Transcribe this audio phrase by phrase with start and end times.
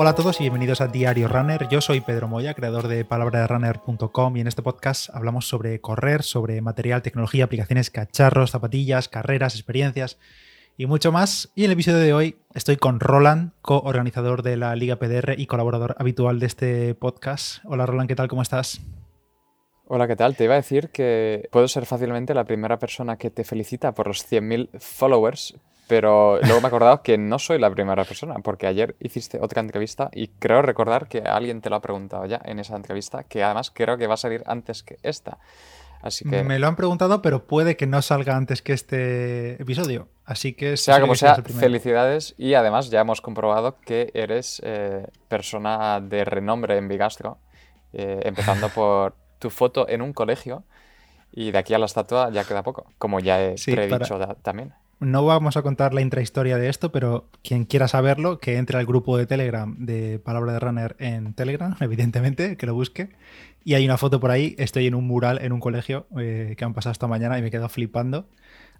[0.00, 1.68] Hola a todos y bienvenidos a Diario Runner.
[1.68, 6.60] Yo soy Pedro Moya, creador de palabraderunner.com y en este podcast hablamos sobre correr, sobre
[6.60, 10.20] material, tecnología, aplicaciones, cacharros, zapatillas, carreras, experiencias
[10.76, 11.50] y mucho más.
[11.56, 15.46] Y en el episodio de hoy estoy con Roland, coorganizador de la Liga PDR y
[15.46, 17.58] colaborador habitual de este podcast.
[17.64, 18.28] Hola Roland, ¿qué tal?
[18.28, 18.80] ¿Cómo estás?
[19.88, 20.36] Hola, ¿qué tal?
[20.36, 24.06] Te iba a decir que puedo ser fácilmente la primera persona que te felicita por
[24.06, 25.56] los 100.000 followers,
[25.88, 29.60] pero luego me he acordado que no soy la primera persona, porque ayer hiciste otra
[29.60, 33.42] entrevista y creo recordar que alguien te lo ha preguntado ya en esa entrevista, que
[33.42, 35.38] además creo que va a salir antes que esta.
[36.02, 36.44] Así que...
[36.44, 40.08] Me lo han preguntado, pero puede que no salga antes que este episodio.
[40.26, 40.76] Así que...
[40.76, 46.76] Sea como sea, felicidades y además ya hemos comprobado que eres eh, persona de renombre
[46.76, 47.38] en Bigastro,
[47.94, 50.64] eh, empezando por tu foto en un colegio
[51.32, 54.74] y de aquí a la estatua ya queda poco, como ya he predicho también.
[55.00, 58.86] No vamos a contar la intrahistoria de esto, pero quien quiera saberlo, que entre al
[58.86, 63.10] grupo de Telegram de Palabra de Runner en Telegram, evidentemente, que lo busque.
[63.64, 66.64] Y hay una foto por ahí, estoy en un mural en un colegio eh, que
[66.64, 68.26] han pasado esta mañana y me quedo flipando.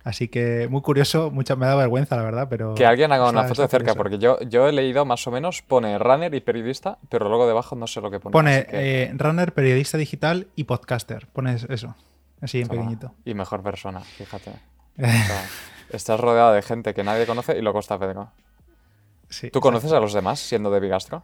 [0.04, 2.74] Así que muy curioso, mucha, me da vergüenza, la verdad, pero...
[2.74, 5.60] Que alguien haga una foto de cerca, porque yo, yo he leído más o menos,
[5.60, 8.32] pone runner y periodista, pero luego debajo no sé lo que pone.
[8.32, 11.96] Pone eh, runner, periodista digital y podcaster, pones eso,
[12.40, 13.12] así en pequeñito.
[13.24, 14.52] Y mejor persona, fíjate.
[15.90, 18.30] estás rodeado de gente que nadie conoce y luego está Pedro.
[19.30, 21.22] Sí, ¿Tú conoces a los demás siendo de Bigastro?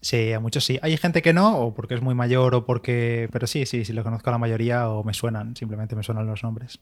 [0.00, 0.78] Sí, a muchos sí.
[0.82, 3.28] Hay gente que no, o porque es muy mayor, o porque.
[3.32, 6.26] Pero sí, sí, sí, lo conozco a la mayoría, o me suenan, simplemente me suenan
[6.26, 6.78] los nombres.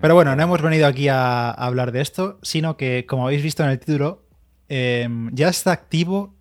[0.00, 3.62] Pero bueno, no hemos venido aquí a, hablar de esto, sino que, como habéis visto
[3.62, 4.22] en el título,
[4.68, 6.34] em, ya está activo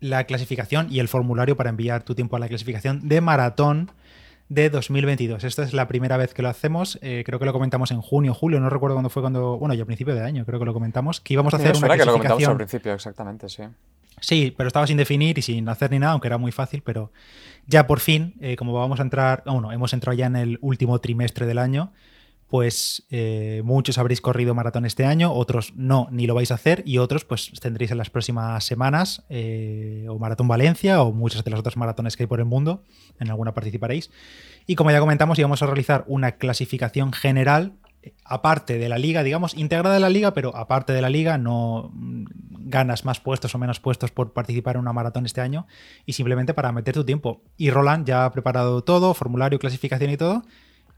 [0.00, 3.92] la clasificación y el formulario para enviar tu tiempo a la clasificación de maratón
[4.48, 5.44] de 2022.
[5.44, 6.98] Esta es la primera vez que lo hacemos.
[7.02, 9.58] Eh, creo que lo comentamos en junio, julio, no recuerdo cuándo fue cuando.
[9.58, 11.20] Bueno, ya a principio de año, creo que lo comentamos.
[11.20, 13.62] Que íbamos a hacer una que lo comentamos al principio, exactamente, sí.
[14.20, 17.12] Sí, pero estaba sin definir y sin hacer ni nada, aunque era muy fácil, pero
[17.66, 20.98] ya por fin, eh, como vamos a entrar, bueno, hemos entrado ya en el último
[21.00, 21.92] trimestre del año,
[22.48, 26.82] pues eh, muchos habréis corrido maratón este año, otros no, ni lo vais a hacer,
[26.86, 31.50] y otros pues tendréis en las próximas semanas eh, o Maratón Valencia o muchas de
[31.50, 32.84] las otras maratones que hay por el mundo,
[33.18, 34.10] en alguna participaréis.
[34.66, 39.24] Y como ya comentamos, íbamos a realizar una clasificación general, eh, aparte de la liga,
[39.24, 42.26] digamos, integrada en la liga, pero aparte de la liga, no mm,
[42.68, 45.66] ganas más puestos o menos puestos por participar en una maratón este año,
[46.04, 47.42] y simplemente para meter tu tiempo.
[47.56, 50.44] Y Roland ya ha preparado todo, formulario, clasificación y todo,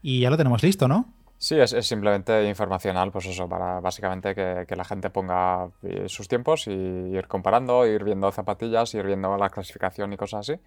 [0.01, 1.13] y ya lo tenemos listo, ¿no?
[1.41, 6.27] Sí, es, simplemente informacional, pues eso, para básicamente que, que, la gente ponga eh, sus
[6.27, 10.59] tiempos y ir comparando, ir viendo zapatillas, ir viendo la clasificación y cosas así.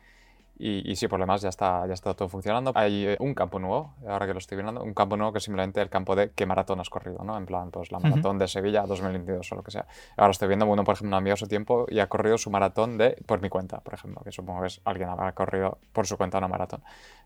[0.65, 2.71] Y, sí, por lo demás ya está, ya está todo funcionando.
[2.77, 5.45] Hay eh, un campo nuevo, ahora que lo estoy viendo, un campo nuevo que es
[5.45, 7.37] simplemente el campo de qué maratón has corrido, ¿no?
[7.37, 9.87] En plan, pues la maratón de Sevilla 2022 o lo que sea.
[10.17, 12.97] Ahora estoy viendo, uno, por ejemplo, ha enviado su tiempo y ha corrido su maratón
[12.97, 16.17] de por mi cuenta, por ejemplo, que supongo que es alguien habrá corrido por su
[16.17, 16.81] cuenta una maratón.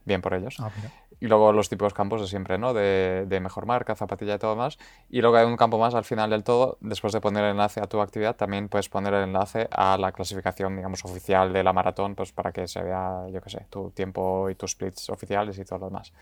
[0.06, 0.56] Bien por ellos.
[0.60, 0.70] Ah,
[1.18, 2.74] y luego los típicos campos de siempre, ¿no?
[2.74, 4.78] De, de, mejor marca, zapatilla y todo más.
[5.08, 7.80] Y luego hay un campo más al final del todo, después de poner el enlace
[7.80, 11.72] a tu actividad, también puedes poner el enlace a la clasificación, digamos, oficial de la
[11.72, 15.58] maratón, pues para que se vea, yo qué sé, tu tiempo y tus splits oficiales
[15.58, 16.12] y todo lo demás.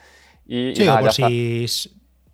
[0.47, 1.67] Y, sí, o, por si,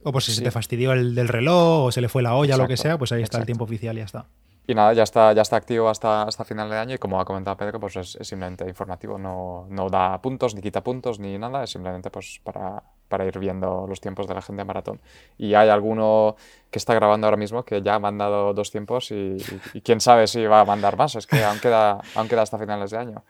[0.03, 2.57] o, por si, se te fastidió el del reloj o se le fue la olla,
[2.57, 4.27] o lo que sea, pues ahí está el tiempo oficial y ya está.
[4.71, 7.25] Y nada, ya está, ya está activo hasta, hasta final de año y como ha
[7.25, 11.65] comentado Pedro, pues es, simplemente informativo, no, no, da puntos, ni quita puntos, ni nada,
[11.65, 15.01] es simplemente pues para, para, ir viendo los tiempos de la gente de maratón.
[15.39, 16.37] Y hay alguno
[16.71, 19.39] que está grabando ahora mismo que ya ha mandado dos tiempos y,
[19.75, 22.57] y quién sabe si va a mandar más, es que aún queda, aún queda hasta
[22.57, 23.25] finales de año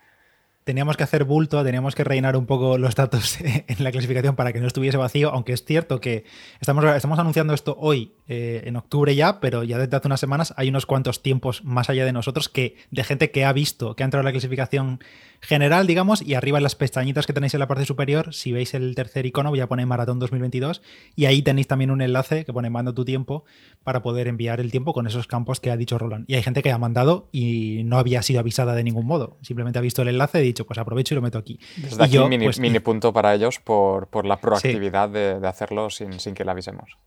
[0.65, 4.53] teníamos que hacer bulto, teníamos que rellenar un poco los datos en la clasificación para
[4.53, 6.25] que no estuviese vacío, aunque es cierto que
[6.61, 10.55] estamos, estamos anunciando esto hoy, eh, en octubre ya, pero ya desde hace unas semanas
[10.57, 14.03] hay unos cuantos tiempos más allá de nosotros que de gente que ha visto, que
[14.03, 15.01] ha entrado en la clasificación
[15.41, 18.75] general, digamos, y arriba en las pestañitas que tenéis en la parte superior, si veis
[18.75, 20.83] el tercer icono, voy a poner Maratón 2022
[21.17, 23.45] y ahí tenéis también un enlace que pone mando tu tiempo
[23.83, 26.27] para poder enviar el tiempo con esos campos que ha dicho Roland.
[26.29, 29.79] Y hay gente que ha mandado y no había sido avisada de ningún modo, simplemente
[29.79, 31.59] ha visto el enlace y ha dicho, pues aprovecho y lo meto aquí.
[31.77, 35.91] Desde aquí mini, pues, mini, punto para ellos por, por la proactividad de, de, hacerlo
[35.91, 36.99] sin, sin que le avisemos.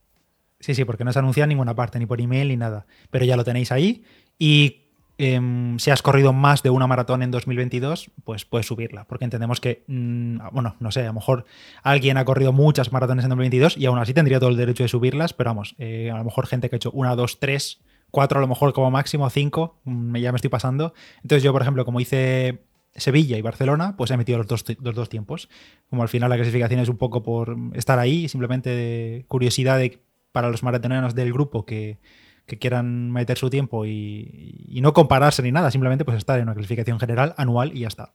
[0.59, 2.85] Sí, sí, porque no se anuncia en ninguna parte, ni por email ni nada.
[3.11, 4.03] Pero ya lo tenéis ahí.
[4.39, 4.83] Y
[5.19, 9.61] Em, si has corrido más de una maratón en 2022, pues puedes subirla, porque entendemos
[9.61, 11.45] que, mm, bueno, no sé, a lo mejor
[11.83, 14.89] alguien ha corrido muchas maratones en 2022 y aún así tendría todo el derecho de
[14.89, 17.79] subirlas, pero vamos, eh, a lo mejor gente que ha hecho una, dos, tres,
[18.09, 20.93] cuatro a lo mejor como máximo, cinco, mm, ya me estoy pasando.
[21.21, 22.63] Entonces yo, por ejemplo, como hice
[22.95, 25.49] Sevilla y Barcelona, pues he metido los dos, los dos tiempos.
[25.89, 30.01] Como al final la clasificación es un poco por estar ahí, simplemente de curiosidad de,
[30.31, 31.99] para los maratoneros del grupo que
[32.45, 36.53] que quieran meter su tiempo y, no compararse ni nada, simplemente pues estar en una
[36.53, 38.13] clasificación general anual y ya está.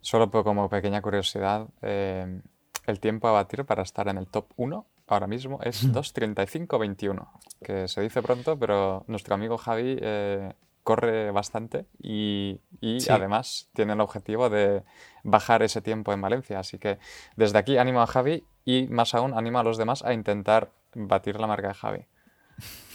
[0.00, 2.40] Solo como pequeña curiosidad, eh,
[2.86, 7.26] el tiempo a batir para estar en el top 1 ahora mismo es 2.35.21,
[7.64, 10.52] que se dice pronto, pero nuestro amigo Javi eh,
[10.88, 12.62] corre bastante y,
[13.10, 14.84] además tiene el objetivo de
[15.22, 16.58] bajar ese tiempo en Valencia.
[16.60, 16.98] Así que
[17.36, 21.38] desde aquí animo a Javi y más aún animo a los demás a intentar batir
[21.38, 22.06] la marca de Javi.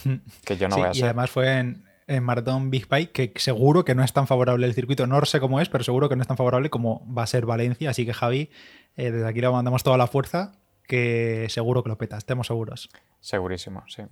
[0.44, 1.02] Que yo no voy a ser.
[1.02, 1.84] Y además fue en,
[2.24, 5.06] Maratón Big Bike, que seguro que no es tan favorable el circuito.
[5.06, 7.46] No sé cómo es, pero seguro que no es tan favorable como va a ser
[7.46, 7.90] Valencia.
[7.90, 8.50] Así que Javi,
[8.96, 10.50] eh, desde aquí le mandamos toda la fuerza,
[10.88, 12.90] que seguro que lo peta, estemos seguros.
[13.20, 14.02] Segurísimo, sí.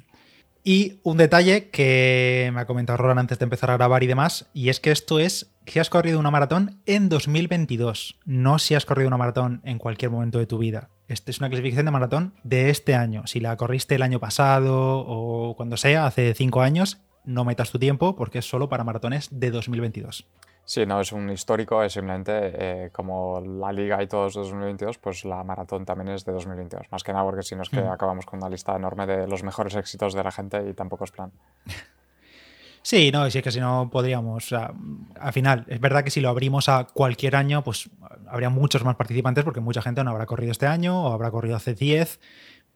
[0.65, 4.49] Y un detalle que me ha comentado Roland antes de empezar a grabar y demás,
[4.55, 8.87] y es que esto es que has corrido una maratón en 2022, no si has
[8.87, 10.91] corrido una maratón en cualquier momento de tu vida.
[11.09, 13.27] Esta es una clasificación de maratón de este año.
[13.27, 17.79] Si la corriste el año pasado o cuando sea, hace cinco años, no metas tu
[17.79, 20.27] tiempo porque es solo para maratones de 2022.
[20.65, 24.99] Sí, no, es un histórico, es simplemente eh, como la liga y todos de 2022,
[24.99, 26.87] pues la maratón también es de 2022.
[26.91, 27.89] Más que nada porque si no es que mm.
[27.89, 31.11] acabamos con una lista enorme de los mejores éxitos de la gente y tampoco es
[31.11, 31.33] plan.
[32.85, 34.53] Sí, no, si es que si no podríamos.
[34.53, 37.89] al final, es verdad que si lo abrimos a cualquier año, pues
[38.27, 41.55] habría muchos más participantes porque mucha gente no habrá corrido este año o habrá corrido
[41.55, 42.19] hace 10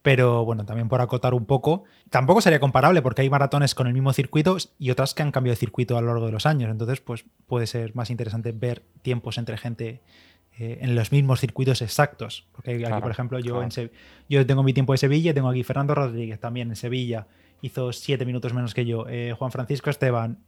[0.07, 3.93] pero bueno, también por acotar un poco, tampoco sería comparable porque hay maratones con el
[3.93, 6.71] mismo circuito y otras que han cambiado de circuito a lo largo de los años.
[6.71, 10.03] Entonces, pues puede ser más interesante ver tiempos entre gente
[10.61, 12.47] eh, en los mismos circuitos exactos.
[12.53, 13.61] Porque aquí, por ejemplo, yo,
[14.29, 17.27] yo tengo mi tiempo de Sevilla, tengo aquí Fernando Rodríguez también en Sevilla,
[17.61, 19.07] hizo siete minutos menos que yo.
[19.09, 20.39] Eh, Juan Francisco Esteban,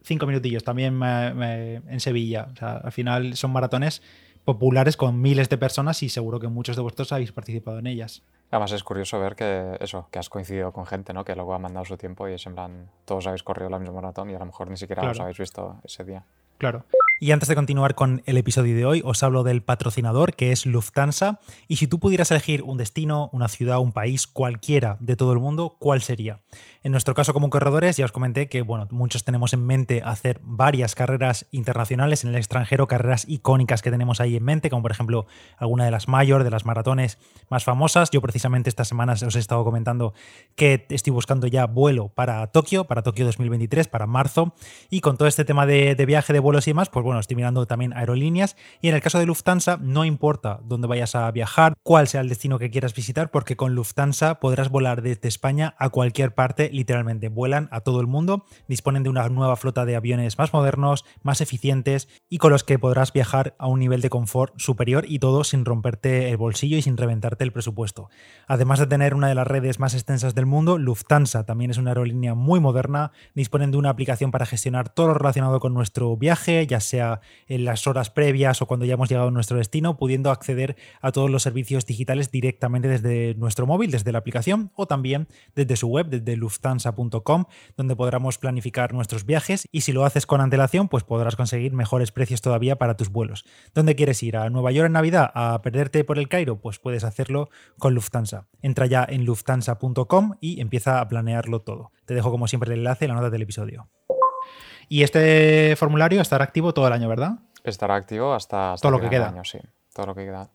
[0.00, 2.50] cinco minutillos también en Sevilla.
[2.52, 4.00] O sea, al final son maratones
[4.48, 8.22] populares con miles de personas y seguro que muchos de vosotros habéis participado en ellas.
[8.50, 11.22] Además es curioso ver que eso, que has coincidido con gente, ¿no?
[11.22, 13.96] Que luego ha mandado su tiempo y es en plan, todos habéis corrido la misma
[13.96, 16.24] maratón y a lo mejor ni siquiera os habéis visto ese día.
[16.56, 16.82] Claro.
[17.20, 20.66] Y antes de continuar con el episodio de hoy, os hablo del patrocinador que es
[20.66, 21.40] Lufthansa.
[21.66, 25.40] Y si tú pudieras elegir un destino, una ciudad, un país, cualquiera de todo el
[25.40, 26.38] mundo, ¿cuál sería?
[26.84, 30.40] En nuestro caso como corredores, ya os comenté que bueno, muchos tenemos en mente hacer
[30.44, 34.92] varias carreras internacionales en el extranjero, carreras icónicas que tenemos ahí en mente, como por
[34.92, 35.26] ejemplo
[35.56, 37.18] alguna de las mayor, de las maratones
[37.50, 38.10] más famosas.
[38.12, 40.14] Yo precisamente estas semanas os he estado comentando
[40.54, 44.54] que estoy buscando ya vuelo para Tokio, para Tokio 2023, para marzo.
[44.88, 47.36] Y con todo este tema de, de viaje, de vuelos y demás, pues bueno, estoy
[47.36, 51.74] mirando también aerolíneas y en el caso de Lufthansa no importa dónde vayas a viajar,
[51.82, 55.88] cuál sea el destino que quieras visitar, porque con Lufthansa podrás volar desde España a
[55.88, 60.38] cualquier parte, literalmente vuelan a todo el mundo, disponen de una nueva flota de aviones
[60.38, 64.52] más modernos, más eficientes y con los que podrás viajar a un nivel de confort
[64.58, 68.10] superior y todo sin romperte el bolsillo y sin reventarte el presupuesto.
[68.46, 71.92] Además de tener una de las redes más extensas del mundo, Lufthansa también es una
[71.92, 76.66] aerolínea muy moderna, disponen de una aplicación para gestionar todo lo relacionado con nuestro viaje,
[76.66, 76.80] ya
[77.46, 81.12] en las horas previas o cuando ya hemos llegado a nuestro destino, pudiendo acceder a
[81.12, 85.88] todos los servicios digitales directamente desde nuestro móvil, desde la aplicación o también desde su
[85.88, 87.44] web, desde lufthansa.com,
[87.76, 92.12] donde podremos planificar nuestros viajes y si lo haces con antelación, pues podrás conseguir mejores
[92.12, 93.44] precios todavía para tus vuelos.
[93.74, 94.36] ¿Dónde quieres ir?
[94.36, 95.30] ¿A Nueva York en Navidad?
[95.34, 96.60] ¿A perderte por el Cairo?
[96.60, 97.48] Pues puedes hacerlo
[97.78, 98.48] con Lufthansa.
[98.62, 101.92] Entra ya en lufthansa.com y empieza a planearlo todo.
[102.06, 103.88] Te dejo como siempre el enlace en la nota del episodio.
[104.88, 107.38] Y este formulario estará activo todo el año, ¿verdad?
[107.64, 109.28] Estará activo hasta, todo lo que queda.
[109.28, 109.58] año, sí.
[109.94, 110.50] Todo lo que queda.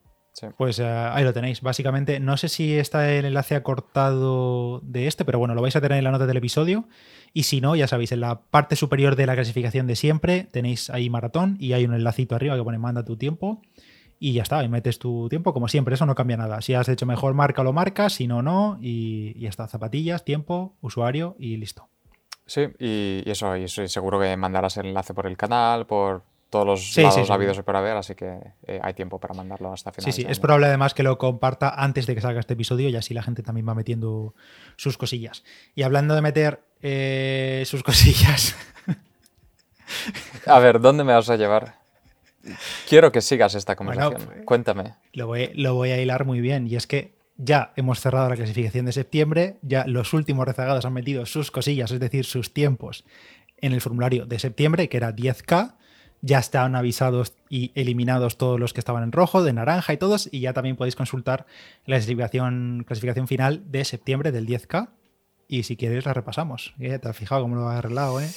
[0.56, 1.60] Pues eh, ahí lo tenéis.
[1.60, 5.80] Básicamente, no sé si está el enlace acortado de este, pero bueno, lo vais a
[5.80, 6.88] tener en la nota del episodio.
[7.32, 10.90] Y si no, ya sabéis, en la parte superior de la clasificación de siempre tenéis
[10.90, 13.62] ahí maratón y hay un enlacito arriba que pone manda tu tiempo.
[14.18, 16.60] Y ya está, y metes tu tiempo como siempre, eso no cambia nada.
[16.62, 18.78] Si has hecho mejor marca, lo marcas, si no, no.
[18.80, 21.88] Y ya está, zapatillas, tiempo, usuario y listo.
[22.46, 26.96] Sí, y, eso, y seguro que mandarás el enlace por el canal, por todos los
[26.96, 30.12] lados habidos por haber, así que eh, hay tiempo para mandarlo hasta final.
[30.12, 32.96] Sí, sí, es probable además que lo comparta antes de que salga este episodio y
[32.96, 34.34] así la gente también va metiendo
[34.76, 35.42] sus cosillas.
[35.74, 38.54] Y hablando de meter eh, sus cosillas.
[40.46, 41.74] a ver, ¿dónde me vas a llevar?
[42.88, 44.22] Quiero que sigas esta conversación.
[44.24, 44.94] Pues, Cuéntame.
[45.12, 46.66] Lo voy, lo voy a hilar muy bien.
[46.66, 50.92] Y es que ya hemos cerrado la clasificación de septiembre, ya los últimos rezagados han
[50.92, 53.04] metido sus cosillas, es decir, sus tiempos
[53.58, 55.74] en el formulario de septiembre, que era 10K.
[56.20, 60.28] Ya están avisados y eliminados todos los que estaban en rojo, de naranja y todos,
[60.32, 61.44] y ya también podéis consultar
[61.84, 62.86] la clasificación,
[63.26, 64.88] final de septiembre del 10K.
[65.48, 66.74] Y si quieres la repasamos.
[66.78, 66.98] ¿Eh?
[66.98, 68.30] Te has fijado cómo lo has arreglado, ¿eh?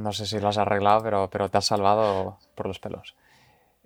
[0.00, 3.14] No, sé si lo has arreglado, pero, pero te has salvado por los pelos.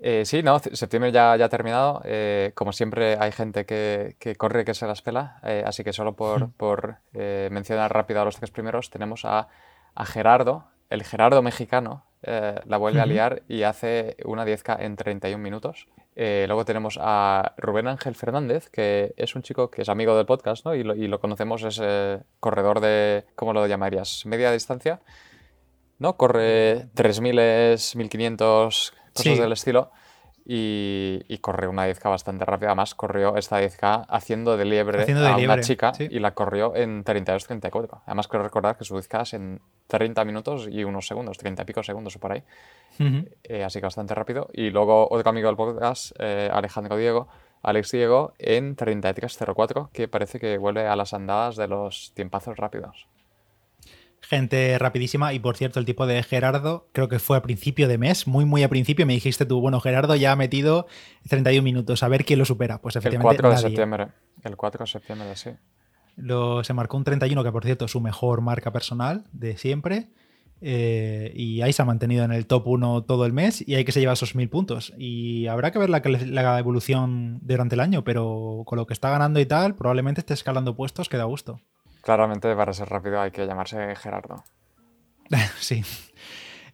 [0.05, 2.03] Eh, sí, no, septiembre ya, ya ha terminado.
[2.05, 5.39] Eh, como siempre, hay gente que, que, corre que se las pela.
[5.45, 9.47] Eh, así que solo por, por mencionar rápido a los tres primeros, tenemos a,
[9.95, 15.43] a Gerardo, el Gerardo mexicano, la vuelve a liar y hace una 10K en 31
[15.43, 15.87] minutos.
[16.17, 20.65] luego tenemos a Rubén Ángel Fernández, que es un chico que es amigo del podcast
[20.65, 20.75] ¿no?
[20.75, 21.81] y, lo, y lo conocemos, es
[22.41, 24.27] corredor de, ¿cómo lo llamarías?
[24.27, 25.01] Media distancia.
[25.99, 26.17] ¿no?
[26.17, 29.91] Corre 3.000, 1.500 cosas del estilo.
[30.45, 32.71] Y, y, corrió una 10K bastante rápida.
[32.71, 38.01] Además, corrió esta 10K haciendo de liebre a una chica y la corrió en 32-34.
[38.07, 41.65] Además, quiero recordar que su 10K es en 30 minutos y unos segundos, 30 y
[41.65, 42.43] pico segundos o por ahí.
[43.45, 44.49] Eh, así que bastante rápido.
[44.53, 47.29] Y luego otro amigo del podcast, eh, Alejandro Diego,
[47.63, 53.07] Alex Diego, en 33-04, que parece que vuelve a las andadas de los tiempazos rápidos
[54.23, 55.33] gente rapidísima.
[55.33, 58.45] Y por cierto, el tipo de Gerardo, creo que fue a principio de mes, muy,
[58.45, 60.87] muy a principio, me dijiste tú, bueno, Gerardo ya ha metido
[61.29, 62.81] 31 minutos, a ver quién lo supera.
[62.81, 63.37] Pues efectivamente.
[63.37, 64.09] El 4 de septiembre.
[64.43, 65.51] El 4 de septiembre, sí.
[66.17, 70.09] Lo, se marcó un 31, que por cierto su mejor marca personal de siempre.
[70.65, 73.85] Eh, y ahí se ha mantenido en el top 1 todo el mes y hay
[73.85, 74.93] que se lleva esos mil puntos.
[74.97, 79.11] Y habrá que ver la, la, evolución durante el año, pero con lo que está
[79.11, 81.61] ganando y tal, probablemente esté escalando puestos que da gusto.
[82.03, 84.45] Claramente, para ser rápido hay que llamarse Gerardo.
[85.59, 85.83] sí.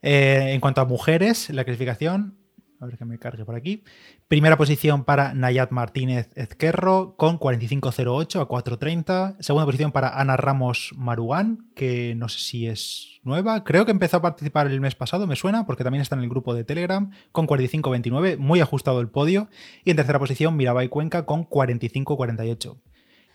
[0.03, 2.39] Eh, en cuanto a mujeres, la clasificación,
[2.81, 3.83] a ver que me cargue por aquí.
[4.29, 9.37] Primera posición para Nayat Martínez Ezquerro con 45.08 a 4.30.
[9.41, 13.65] Segunda posición para Ana Ramos Marugán, que no sé si es nueva.
[13.65, 16.29] Creo que empezó a participar el mes pasado, me suena, porque también está en el
[16.29, 19.49] grupo de Telegram con 45.29, muy ajustado el podio.
[19.85, 22.79] Y en tercera posición Mirabai Cuenca con 45.48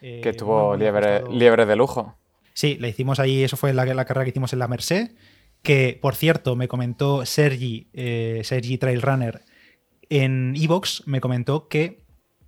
[0.04, 2.18] que eh, tuvo liebre, liebre, de lujo.
[2.54, 5.12] Sí, la hicimos ahí, eso fue la, la carrera que hicimos en la Merced,
[5.62, 9.42] que por cierto me comentó Sergi, eh, Sergi Trailrunner,
[10.10, 12.03] en Evox me comentó que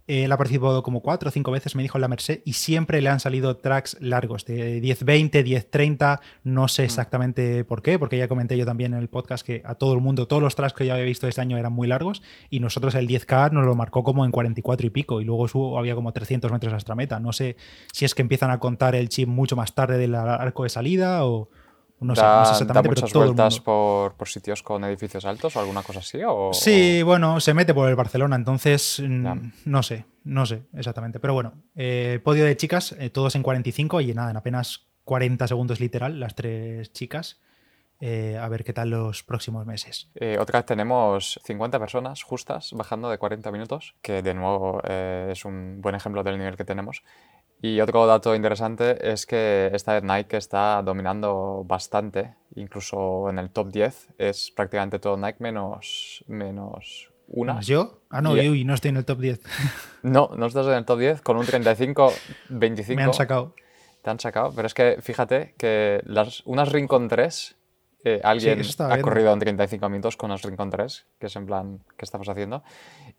[0.08, 3.02] él ha participado como cuatro o cinco veces, me dijo en la Merced, y siempre
[3.02, 6.86] le han salido tracks largos, de 10-20, 10-30, no sé mm.
[6.86, 10.02] exactamente por qué, porque ya comenté yo también en el podcast que a todo el
[10.02, 12.94] mundo, todos los tracks que yo había visto este año eran muy largos, y nosotros
[12.96, 16.12] el 10K nos lo marcó como en 44 y pico, y luego subo, había como
[16.12, 17.20] 300 metros hasta meta.
[17.20, 17.56] No sé
[17.92, 21.26] si es que empiezan a contar el chip mucho más tarde del arco de salida
[21.26, 21.50] o
[22.00, 26.20] no sé, exactamente, muchas vueltas por, sitios con edificios altos o alguna cosa así?
[26.28, 31.20] O, sí, bueno, se mete por el Barcelona, entonces mm, no sé, no sé exactamente.
[31.20, 35.48] Pero bueno, eh, podio de chicas, eh, todos en 45 y nada, en apenas 40
[35.48, 37.40] segundos literal, las tres chicas.
[38.02, 40.10] Eh, a ver qué tal los próximos meses.
[40.38, 45.80] otra vez tenemos 50 personas justas bajando de 40 minutos, que de nuevo es un
[45.80, 47.04] buen ejemplo del nivel que tenemos.
[47.62, 53.50] Y otro dato interesante es que esta vez Nike está dominando bastante, incluso en el
[53.50, 57.62] top 10 es prácticamente todo Nike menos, menos una.
[57.62, 58.02] yo?
[58.10, 59.42] Ah, no, y, no estoy en el top 10.
[60.04, 62.96] No, no estás en el top 10 con un 35-25.
[62.96, 63.56] Me han sacado.
[64.04, 67.56] Te han sacado, pero es que fíjate que las, unas Rincon 3
[68.08, 71.80] eh, alguien ha corrido en 35 minutos con unas Rincon 3, que es en plan,
[71.98, 72.64] ¿qué estamos haciendo?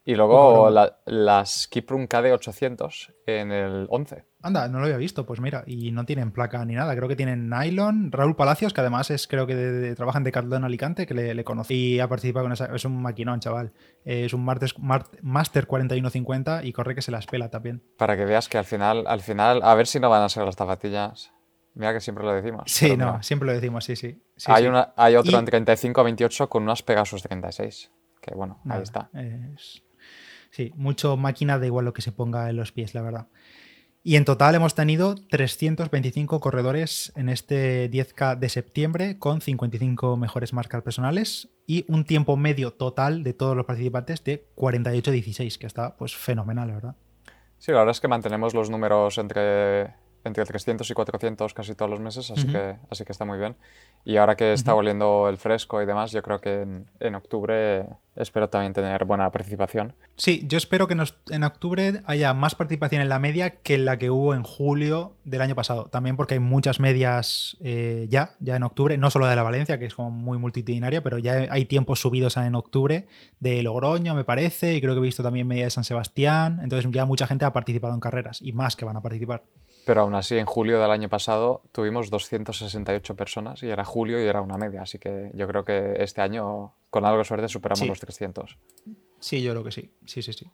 [0.05, 0.71] Y luego
[1.05, 4.25] las Kiprun KD 800 en el 11.
[4.43, 7.17] Anda, no lo había visto, pues mira, y no tienen placa ni nada, creo que
[7.17, 8.13] tienen nylon.
[8.13, 11.95] Raúl Palacios, que además es, creo que de, trabaja en Decathlon Alicante, que le, conocí
[11.95, 13.73] y ha participado con esa, es un maquinón, chaval.
[14.05, 17.83] es un Master 4150 y corre que se las pela también.
[17.97, 20.45] Para que veas que al final, al final, a ver si no van a ser
[20.45, 21.33] las zapatillas.
[21.75, 22.63] Mira que siempre lo decimos.
[22.67, 24.23] Sí, no, siempre lo decimos, sí, sí.
[24.47, 27.91] Hay, Una, hay otro en 35 a 28 con unas Pegasus 36.
[28.21, 29.11] Que bueno, ahí está.
[30.51, 33.27] Sí, mucho máquina da igual lo que se ponga en los pies, la verdad.
[34.03, 40.53] Y en total hemos tenido 325 corredores en este 10K de septiembre con 55 mejores
[40.53, 45.97] marcas personales y un tiempo medio total de todos los participantes de 48-16, que está
[45.97, 46.95] pues fenomenal, ¿verdad?
[47.59, 49.95] Sí, la verdad es que mantenemos los números entre,
[50.27, 53.57] entre 300 y 400 casi todos los meses, así, que, así que está muy bien.
[54.05, 56.67] Y ahora que está volviendo el fresco y demás, yo creo que
[57.01, 59.95] en, octubre espero también tener buena participación.
[60.17, 60.97] Sí, yo espero que
[61.31, 65.43] en octubre haya más participación en la media que la que hubo en julio del
[65.43, 65.87] año pasado.
[65.87, 69.79] También porque hay muchas medias eh, ya, ya en octubre, no solo de la Valencia,
[69.79, 73.07] que es como muy multitudinaria, pero ya hay tiempos subidos en octubre
[73.39, 76.61] de Logroño, me parece, y creo que he visto también media de San Sebastián.
[76.63, 79.45] Entonces ya mucha gente ha participado en carreras y más que van a participar.
[79.87, 84.27] Pero aún así, en julio del año pasado tuvimos 268 personas y era julio y
[84.27, 84.83] era una media.
[84.83, 88.59] Así que yo creo que este año, con algo de suerte, superamos los 300.
[89.21, 89.95] Sí, yo creo que sí.
[90.05, 90.51] Sí, sí, sí.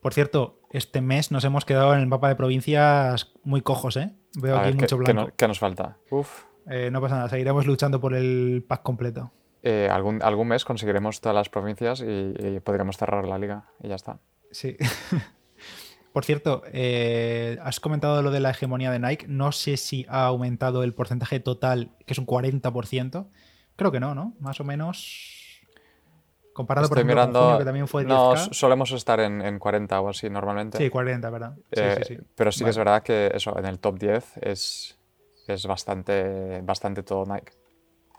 [0.00, 4.14] Por cierto, este mes nos hemos quedado en el mapa de provincias muy cojos, ¿eh?
[4.40, 5.32] Veo aquí mucho blanco.
[5.36, 5.98] ¿qué, nos falta?
[6.70, 9.32] Eh, no pasa nada, seguiremos luchando por el pack completo.
[9.64, 13.96] eh, algún, algún mes conseguiremos todas las provincias y, podremos cerrar la liga y ya
[13.96, 14.20] está.
[14.52, 14.76] Sí.
[16.16, 19.26] Por cierto, eh, has comentado lo de la hegemonía de Nike.
[19.28, 23.26] No sé si ha aumentado el porcentaje total, que es un 40%.
[23.76, 24.32] Creo que no, ¿no?
[24.40, 25.60] Más o menos.
[26.54, 28.08] Comparado, por ejemplo, mirando, con que también fue 10K.
[28.08, 30.78] No, solemos estar en, 40 o así normalmente.
[30.78, 31.54] Sí, 40, ¿verdad?
[31.70, 32.18] Sí, sí, sí.
[32.34, 34.98] Pero sí que es verdad que eso, en el top 10 es,
[35.46, 37.52] es bastante, bastante todo Nike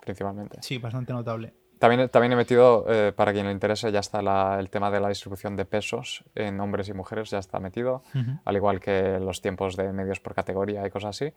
[0.00, 0.58] principalmente.
[0.62, 1.52] Sí, bastante notable.
[1.78, 5.08] También, también he metido, eh, para quien le interese, ya está el tema de la
[5.08, 8.02] distribución de pesos en hombres y mujeres, ya está metido,
[8.44, 11.32] al igual que los tiempos de medios por categoría y cosas así.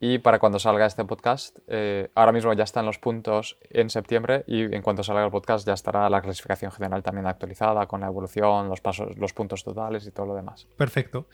[0.00, 4.44] Y para cuando salga este podcast, eh, ahora mismo ya están los puntos en septiembre
[4.46, 8.06] y en cuanto salga el podcast ya estará la clasificación general también actualizada con la
[8.06, 10.68] evolución, los, pasos, los puntos totales y todo lo demás.
[10.76, 11.26] Perfecto.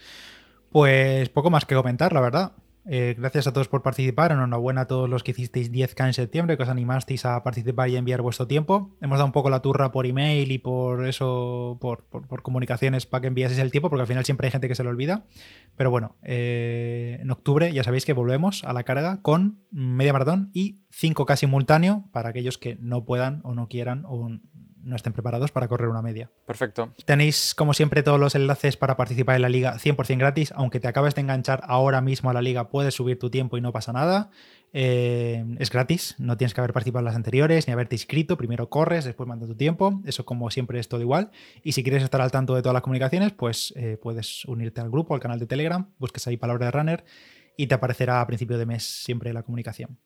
[0.73, 2.53] Pues poco más que comentar, la verdad.
[2.87, 4.33] Eh, gracias a todos por participar.
[4.33, 7.97] Enhorabuena a todos los que hicisteis 10K en septiembre, que os animasteis a participar y
[7.97, 8.95] enviar vuestro tiempo.
[9.01, 12.05] Hemos dado un poco la turra por email y por eso, por,
[12.43, 14.91] comunicaciones para que enviaseis el tiempo, porque al final siempre hay gente que se lo
[14.91, 15.25] olvida.
[15.77, 20.51] Pero bueno, eh, en octubre ya sabéis que volvemos a la carga con media maratón
[20.53, 24.31] y 5K simultáneo para aquellos que no puedan o no quieran o
[24.85, 26.31] no estén preparados para correr una media.
[26.47, 26.93] Perfecto.
[27.05, 30.53] Tenéis, como siempre, todos los enlaces para participar en la liga 100% gratis.
[30.57, 33.61] Aunque te acabes de enganchar ahora mismo a la liga, puedes subir tu tiempo y
[33.61, 34.31] no pasa nada.
[34.73, 38.37] Eh, es gratis, no tienes que haber participado en las anteriores ni haberte inscrito.
[38.37, 40.01] Primero corres, después mandas tu tiempo.
[40.05, 41.31] Eso, como siempre, es todo igual.
[41.63, 44.91] Y si quieres estar al tanto de todas las comunicaciones, pues eh, puedes unirte al
[44.91, 47.05] grupo, al canal de Telegram, busques ahí palabra de runner
[47.57, 49.99] y te aparecerá a principio de mes siempre la comunicación.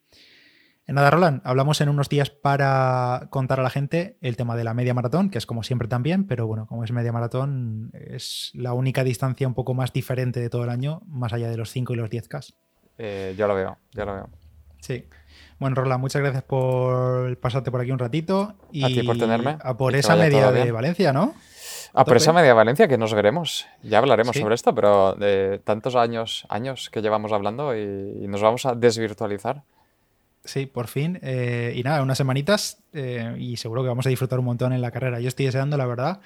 [0.89, 4.65] En nada, Roland, hablamos en unos días para contar a la gente el tema de
[4.65, 8.53] la media maratón, que es como siempre también, pero bueno, como es media maratón, es
[8.55, 11.71] la única distancia un poco más diferente de todo el año, más allá de los
[11.73, 12.55] 5 y los 10K.
[12.97, 14.31] Eh, ya lo veo, ya lo veo.
[14.81, 15.05] Sí.
[15.59, 18.55] Bueno, Roland, muchas gracias por pasarte por aquí un ratito.
[18.73, 19.59] Y a ti por tenerme.
[19.61, 21.35] A por esa media de Valencia, ¿no?
[21.93, 23.67] A por esa media de Valencia que nos veremos.
[23.83, 28.65] Ya hablaremos sobre esto, pero de tantos años, años que llevamos hablando y nos vamos
[28.65, 29.65] a desvirtualizar.
[30.45, 31.19] Sí, por fin.
[31.23, 34.81] Eh, y nada, unas semanitas eh, y seguro que vamos a disfrutar un montón en
[34.81, 35.21] la carrera.
[35.21, 36.21] Yo estoy deseando, la verdad.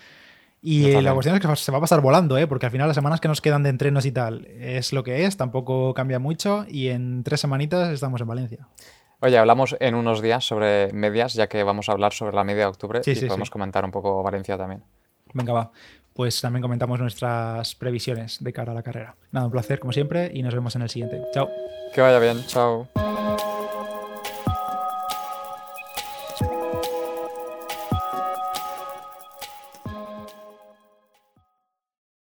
[0.64, 2.46] Y la cuestión es que se va a pasar volando, ¿eh?
[2.46, 5.24] porque al final las semanas que nos quedan de entrenos y tal es lo que
[5.24, 8.68] es, tampoco cambia mucho y en tres semanitas estamos en Valencia.
[9.18, 12.62] Oye, hablamos en unos días sobre medias, ya que vamos a hablar sobre la media
[12.62, 14.84] de octubre y podemos comentar un poco Valencia también.
[15.34, 15.72] Venga, va.
[16.12, 19.16] Pues también comentamos nuestras previsiones de cara a la carrera.
[19.32, 21.20] Nada, un placer como siempre y nos vemos en el siguiente.
[21.32, 21.48] Chao.
[21.94, 22.88] Que vaya bien, chao.